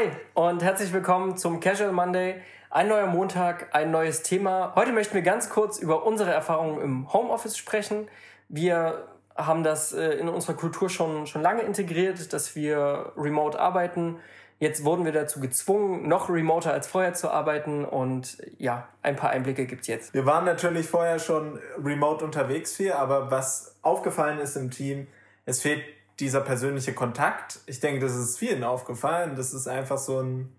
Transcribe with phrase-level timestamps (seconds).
[0.00, 2.36] Hi und herzlich willkommen zum Casual Monday.
[2.70, 4.72] Ein neuer Montag, ein neues Thema.
[4.74, 8.08] Heute möchten wir ganz kurz über unsere Erfahrungen im Homeoffice sprechen.
[8.48, 9.06] Wir
[9.36, 14.16] haben das äh, in unserer Kultur schon, schon lange integriert, dass wir remote arbeiten.
[14.58, 19.30] Jetzt wurden wir dazu gezwungen, noch remoter als vorher zu arbeiten und ja, ein paar
[19.30, 20.14] Einblicke gibt's jetzt.
[20.14, 25.08] Wir waren natürlich vorher schon remote unterwegs viel, aber was aufgefallen ist im Team,
[25.44, 25.82] es fehlt
[26.20, 27.60] dieser persönliche Kontakt.
[27.66, 29.34] Ich denke, das ist vielen aufgefallen.
[29.36, 30.52] Das ist einfach so ein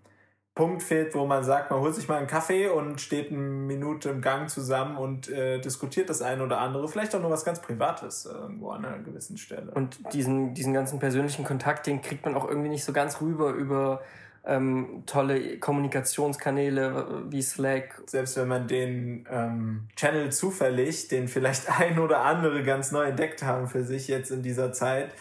[0.54, 4.10] Punkt fehlt, wo man sagt, man holt sich mal einen Kaffee und steht eine Minute
[4.10, 7.62] im Gang zusammen und äh, diskutiert das eine oder andere, vielleicht auch nur was ganz
[7.62, 9.72] Privates irgendwo an einer gewissen Stelle.
[9.72, 13.52] Und diesen, diesen ganzen persönlichen Kontakt, den kriegt man auch irgendwie nicht so ganz rüber
[13.52, 14.02] über
[14.44, 18.02] ähm, tolle Kommunikationskanäle wie Slack.
[18.06, 23.42] Selbst wenn man den ähm, Channel zufällig, den vielleicht ein oder andere ganz neu entdeckt
[23.42, 25.14] haben für sich jetzt in dieser Zeit,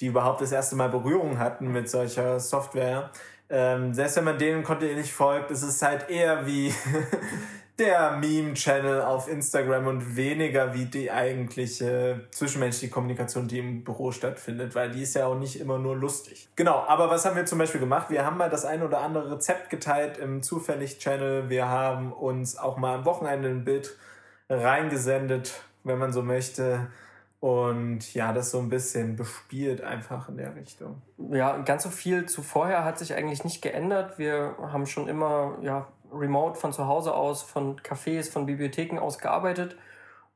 [0.00, 3.10] die überhaupt das erste Mal Berührung hatten mit solcher Software,
[3.50, 6.74] ähm, selbst wenn man denen kontinuierlich folgt, ist es halt eher wie
[7.78, 14.74] der Meme-Channel auf Instagram und weniger wie die eigentliche zwischenmenschliche Kommunikation, die im Büro stattfindet,
[14.74, 16.48] weil die ist ja auch nicht immer nur lustig.
[16.56, 18.10] Genau, aber was haben wir zum Beispiel gemacht?
[18.10, 21.50] Wir haben mal das ein oder andere Rezept geteilt im Zufällig-Channel.
[21.50, 23.96] Wir haben uns auch mal am Wochenende ein Bild
[24.48, 26.88] reingesendet, wenn man so möchte.
[27.44, 31.02] Und ja, das so ein bisschen bespielt einfach in der Richtung.
[31.30, 34.18] Ja, ganz so viel zu vorher hat sich eigentlich nicht geändert.
[34.18, 39.18] Wir haben schon immer ja, remote von zu Hause aus, von Cafés, von Bibliotheken aus
[39.18, 39.76] gearbeitet.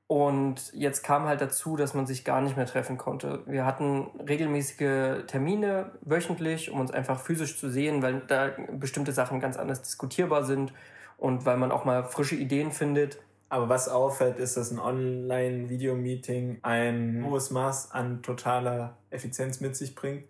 [0.07, 3.43] Und jetzt kam halt dazu, dass man sich gar nicht mehr treffen konnte.
[3.47, 9.41] Wir hatten regelmäßige Termine wöchentlich, um uns einfach physisch zu sehen, weil da bestimmte Sachen
[9.41, 10.75] ganz anders diskutierbar sind
[11.17, 13.19] und weil man auch mal frische Ideen findet.
[13.49, 19.95] Aber was auffällt, ist, dass ein Online-Video-Meeting ein hohes Maß an totaler Effizienz mit sich
[19.95, 20.25] bringt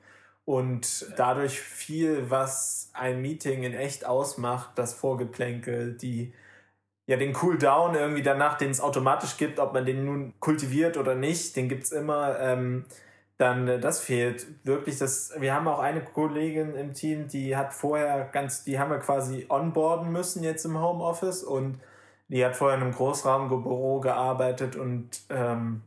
[0.44, 6.32] und dadurch viel, was ein Meeting in echt ausmacht, das Vorgeplänkel, die
[7.06, 11.14] ja den Cooldown irgendwie danach, den es automatisch gibt, ob man den nun kultiviert oder
[11.14, 12.38] nicht, den gibt's immer.
[12.40, 12.84] Ähm,
[13.38, 14.98] dann äh, das fehlt wirklich.
[14.98, 18.98] Das, wir haben auch eine Kollegin im Team, die hat vorher ganz, die haben wir
[18.98, 21.80] quasi onboarden müssen jetzt im Homeoffice und
[22.28, 25.82] die hat vorher in einem Großraumbüro gearbeitet und ähm,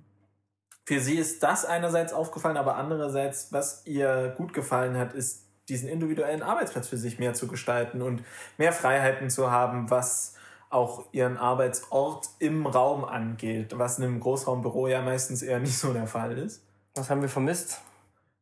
[0.86, 5.88] für sie ist das einerseits aufgefallen, aber andererseits, was ihr gut gefallen hat, ist diesen
[5.88, 8.24] individuellen Arbeitsplatz für sich mehr zu gestalten und
[8.58, 10.36] mehr Freiheiten zu haben, was
[10.70, 15.94] auch ihren Arbeitsort im Raum angeht, was in einem Großraumbüro ja meistens eher nicht so
[15.94, 16.64] der Fall ist.
[16.96, 17.82] Was haben wir vermisst?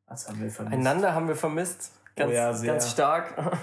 [0.08, 0.76] Was haben wir vermisst?
[0.76, 1.92] Einander haben wir vermisst.
[2.16, 3.34] Ganz, oh ja, ganz stark.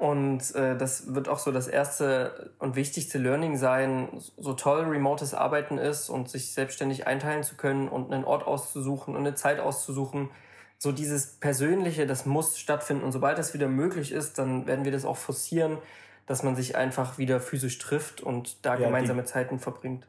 [0.00, 4.08] Und äh, das wird auch so das erste und wichtigste Learning sein,
[4.38, 9.14] so toll remotes Arbeiten ist und sich selbstständig einteilen zu können und einen Ort auszusuchen
[9.14, 10.30] und eine Zeit auszusuchen.
[10.78, 13.04] So dieses Persönliche, das muss stattfinden.
[13.04, 15.76] Und sobald das wieder möglich ist, dann werden wir das auch forcieren,
[16.24, 20.06] dass man sich einfach wieder physisch trifft und da ja, gemeinsame Zeiten verbringt.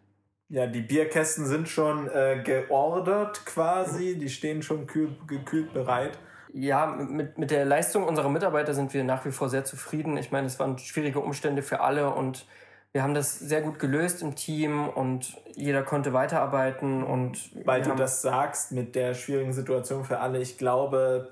[0.47, 6.17] Ja, die Bierkästen sind schon äh, geordert quasi, die stehen schon kühl, gekühlt bereit.
[6.53, 10.17] Ja, mit, mit der Leistung unserer Mitarbeiter sind wir nach wie vor sehr zufrieden.
[10.17, 12.45] Ich meine, es waren schwierige Umstände für alle und
[12.91, 17.95] wir haben das sehr gut gelöst im Team und jeder konnte weiterarbeiten und weil du
[17.95, 21.29] das sagst mit der schwierigen Situation für alle, ich glaube,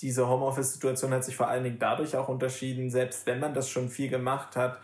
[0.00, 3.88] diese Homeoffice-Situation hat sich vor allen Dingen dadurch auch unterschieden, selbst wenn man das schon
[3.88, 4.78] viel gemacht hat,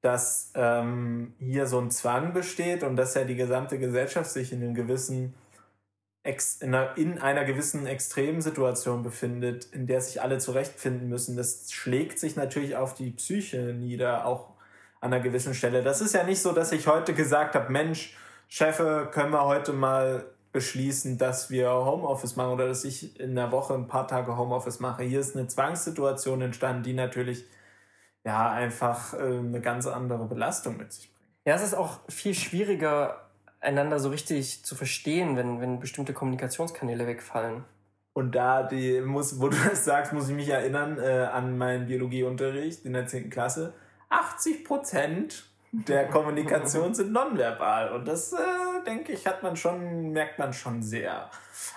[0.00, 4.62] dass ähm, hier so ein Zwang besteht und dass ja die gesamte Gesellschaft sich in
[4.62, 5.34] einem gewissen
[6.24, 12.18] in einer, in einer gewissen Extremsituation befindet, in der sich alle zurechtfinden müssen, das schlägt
[12.18, 14.54] sich natürlich auf die Psyche nieder, auch
[15.00, 15.82] an einer gewissen Stelle.
[15.82, 18.16] Das ist ja nicht so, dass ich heute gesagt habe, Mensch,
[18.48, 23.52] Chefe, können wir heute mal beschließen, dass wir Homeoffice machen oder dass ich in der
[23.52, 25.02] Woche ein paar Tage Homeoffice mache.
[25.02, 27.44] Hier ist eine Zwangssituation entstanden, die natürlich
[28.24, 31.28] ja einfach äh, eine ganz andere Belastung mit sich bringt.
[31.44, 33.23] Ja, es ist auch viel schwieriger,
[33.64, 37.64] einander so richtig zu verstehen, wenn, wenn bestimmte Kommunikationskanäle wegfallen.
[38.12, 41.86] Und da die muss, wo du das sagst, muss ich mich erinnern äh, an meinen
[41.86, 43.28] Biologieunterricht in der 10.
[43.28, 43.72] Klasse.
[44.08, 47.92] 80 Prozent der Kommunikation sind nonverbal.
[47.92, 48.36] Und das, äh,
[48.86, 51.28] denke ich, hat man schon, merkt man schon sehr.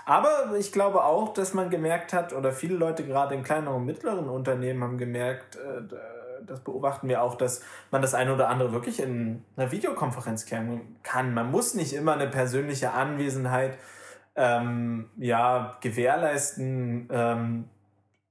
[0.05, 3.85] Aber ich glaube auch, dass man gemerkt hat, oder viele Leute gerade in kleineren und
[3.85, 5.81] mittleren Unternehmen haben gemerkt, äh,
[6.47, 7.61] das beobachten wir auch, dass
[7.91, 11.33] man das eine oder andere wirklich in einer Videokonferenz klären kann.
[11.33, 13.77] Man muss nicht immer eine persönliche Anwesenheit
[14.35, 17.09] ähm, ja, gewährleisten.
[17.11, 17.69] Ähm,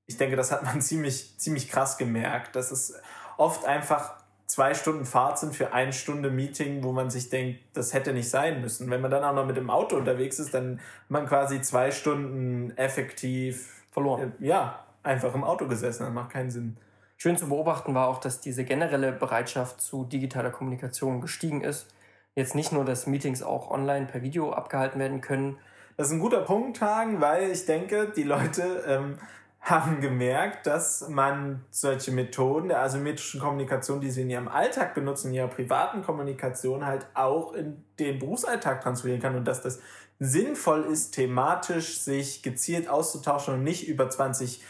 [0.06, 2.94] ich denke, das hat man ziemlich, ziemlich krass gemerkt, dass es
[3.36, 4.14] oft einfach
[4.46, 8.30] zwei Stunden Fahrt sind für eine Stunde Meeting, wo man sich denkt, das hätte nicht
[8.30, 8.90] sein müssen.
[8.90, 11.90] Wenn man dann auch noch mit dem Auto unterwegs ist, dann hat man quasi zwei
[11.90, 14.32] Stunden effektiv verloren.
[14.40, 16.04] Äh, ja, einfach im Auto gesessen.
[16.04, 16.76] Das macht keinen Sinn.
[17.18, 21.88] Schön zu beobachten war auch, dass diese generelle Bereitschaft zu digitaler Kommunikation gestiegen ist.
[22.34, 25.58] Jetzt nicht nur, dass Meetings auch online per Video abgehalten werden können.
[25.96, 29.18] Das ist ein guter Punkt, Hagen, weil ich denke, die Leute ähm,
[29.60, 35.28] haben gemerkt, dass man solche Methoden der asymmetrischen Kommunikation, die sie in ihrem Alltag benutzen,
[35.28, 39.80] in ihrer privaten Kommunikation halt auch in den Berufsalltag transferieren kann und dass das
[40.18, 44.62] sinnvoll ist, thematisch sich gezielt auszutauschen und nicht über 20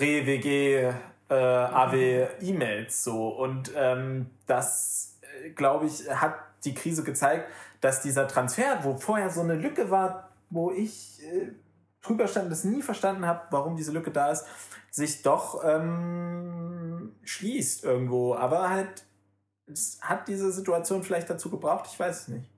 [0.00, 0.92] ReWG
[1.34, 3.28] äh, AW E-Mails so.
[3.28, 6.34] Und ähm, das, äh, glaube ich, hat
[6.64, 7.48] die Krise gezeigt,
[7.80, 11.52] dass dieser Transfer, wo vorher so eine Lücke war, wo ich äh,
[12.02, 14.46] drüber stand, das nie verstanden habe, warum diese Lücke da ist,
[14.90, 18.34] sich doch ähm, schließt irgendwo.
[18.34, 19.04] Aber halt,
[19.66, 22.50] es hat diese Situation vielleicht dazu gebraucht, ich weiß es nicht.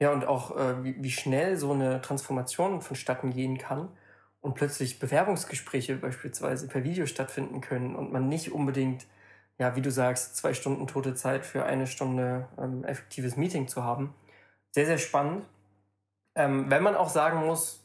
[0.00, 3.90] Ja, und auch äh, wie, wie schnell so eine Transformation vonstatten gehen kann
[4.40, 9.06] und plötzlich Bewerbungsgespräche beispielsweise per Video stattfinden können und man nicht unbedingt,
[9.58, 13.84] ja, wie du sagst, zwei Stunden tote Zeit für eine Stunde ähm, effektives Meeting zu
[13.84, 14.14] haben.
[14.72, 15.46] Sehr, sehr spannend.
[16.34, 17.84] Ähm, wenn man auch sagen muss,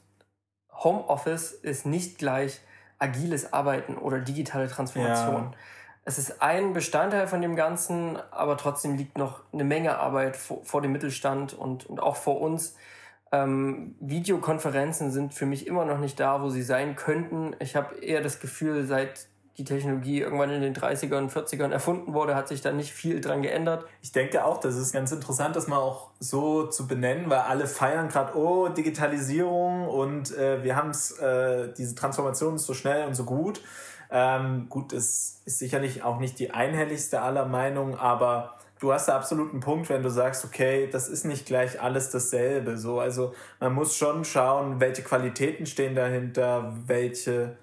[0.71, 2.61] Homeoffice ist nicht gleich
[2.99, 5.43] agiles Arbeiten oder digitale Transformation.
[5.43, 5.51] Ja.
[6.05, 10.63] Es ist ein Bestandteil von dem Ganzen, aber trotzdem liegt noch eine Menge Arbeit vor,
[10.63, 12.77] vor dem Mittelstand und, und auch vor uns.
[13.43, 17.55] Ähm, Videokonferenzen sind für mich immer noch nicht da, wo sie sein könnten.
[17.59, 19.27] Ich habe eher das Gefühl, seit
[19.57, 23.21] die Technologie irgendwann in den 30ern und 40ern erfunden wurde, hat sich da nicht viel
[23.21, 23.85] dran geändert.
[24.01, 27.65] Ich denke auch, das ist ganz interessant, das mal auch so zu benennen, weil alle
[27.65, 33.07] feiern gerade, oh, Digitalisierung und äh, wir haben es, äh, diese Transformation ist so schnell
[33.07, 33.61] und so gut.
[34.11, 39.15] Ähm, gut, es ist sicherlich auch nicht die einhelligste aller Meinungen, aber du hast da
[39.15, 42.77] absolut einen Punkt, wenn du sagst, okay, das ist nicht gleich alles dasselbe.
[42.77, 47.57] So, also man muss schon schauen, welche Qualitäten stehen dahinter, welche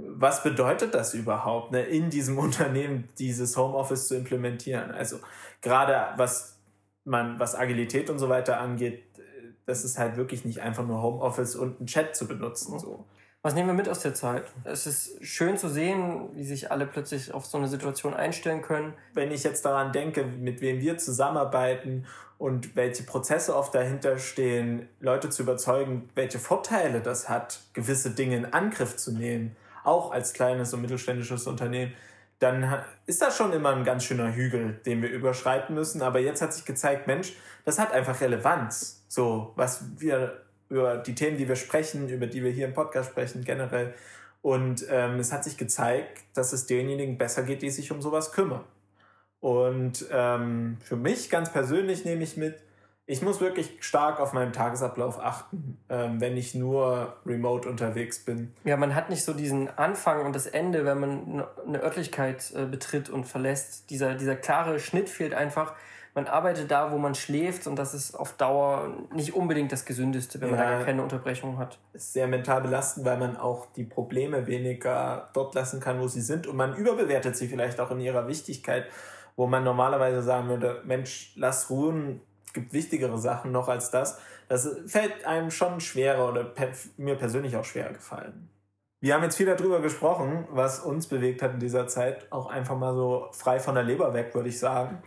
[0.00, 4.90] was bedeutet das überhaupt, ne, in diesem Unternehmen dieses Homeoffice zu implementieren?
[4.90, 5.18] Also
[5.60, 6.56] gerade was
[7.04, 9.04] man, was Agilität und so weiter angeht,
[9.66, 12.78] das ist halt wirklich nicht einfach nur Homeoffice und einen Chat zu benutzen.
[12.78, 13.04] So.
[13.48, 14.44] Was nehmen wir mit aus der Zeit?
[14.64, 18.92] Es ist schön zu sehen, wie sich alle plötzlich auf so eine Situation einstellen können.
[19.14, 22.04] Wenn ich jetzt daran denke, mit wem wir zusammenarbeiten
[22.36, 28.36] und welche Prozesse oft dahinter stehen, Leute zu überzeugen, welche Vorteile das hat, gewisse Dinge
[28.36, 31.94] in Angriff zu nehmen auch als kleines und mittelständisches Unternehmen,
[32.40, 36.02] dann ist das schon immer ein ganz schöner Hügel, den wir überschreiten müssen.
[36.02, 37.32] Aber jetzt hat sich gezeigt, Mensch,
[37.64, 39.06] das hat einfach Relevanz.
[39.08, 43.10] So, was wir über die Themen, die wir sprechen, über die wir hier im Podcast
[43.10, 43.94] sprechen, generell.
[44.42, 48.32] Und ähm, es hat sich gezeigt, dass es denjenigen besser geht, die sich um sowas
[48.32, 48.64] kümmern.
[49.40, 52.56] Und ähm, für mich ganz persönlich nehme ich mit,
[53.06, 58.52] ich muss wirklich stark auf meinen Tagesablauf achten, ähm, wenn ich nur remote unterwegs bin.
[58.64, 62.66] Ja, man hat nicht so diesen Anfang und das Ende, wenn man eine Örtlichkeit äh,
[62.66, 63.88] betritt und verlässt.
[63.90, 65.74] Dieser, dieser klare Schnitt fehlt einfach.
[66.18, 70.40] Man arbeitet da, wo man schläft und das ist auf Dauer nicht unbedingt das Gesündeste,
[70.40, 71.78] wenn ja, man da gar keine Unterbrechung hat.
[71.92, 76.20] Ist sehr mental belastend, weil man auch die Probleme weniger dort lassen kann, wo sie
[76.20, 78.86] sind und man überbewertet sie vielleicht auch in ihrer Wichtigkeit,
[79.36, 82.20] wo man normalerweise sagen würde, Mensch, lass ruhen,
[82.52, 84.18] gibt wichtigere Sachen noch als das.
[84.48, 86.52] Das fällt einem schon schwerer oder
[86.96, 88.50] mir persönlich auch schwer gefallen.
[88.98, 92.76] Wir haben jetzt viel darüber gesprochen, was uns bewegt hat in dieser Zeit, auch einfach
[92.76, 95.00] mal so frei von der Leber weg, würde ich sagen.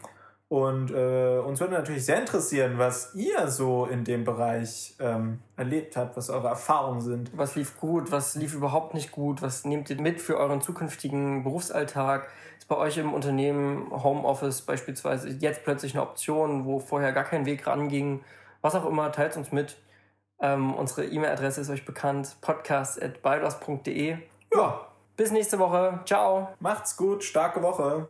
[0.51, 5.95] Und äh, uns würde natürlich sehr interessieren, was ihr so in dem Bereich ähm, erlebt
[5.95, 7.31] habt, was eure Erfahrungen sind.
[7.37, 11.45] Was lief gut, was lief überhaupt nicht gut, was nehmt ihr mit für euren zukünftigen
[11.45, 12.27] Berufsalltag?
[12.57, 17.45] Ist bei euch im Unternehmen Homeoffice beispielsweise jetzt plötzlich eine Option, wo vorher gar kein
[17.45, 18.21] Weg ranging?
[18.59, 19.77] Was auch immer, teilt uns mit.
[20.41, 24.17] Ähm, unsere E-Mail-Adresse ist euch bekannt, podcast.baldos.de.
[24.53, 24.81] Ja.
[25.15, 26.01] Bis nächste Woche.
[26.03, 26.49] Ciao.
[26.59, 28.09] Macht's gut, starke Woche.